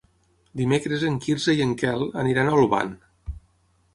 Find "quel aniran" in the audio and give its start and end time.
1.83-2.49